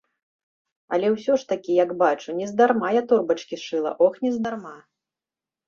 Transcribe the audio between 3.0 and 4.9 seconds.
торбачкі шыла, ох, нездарма!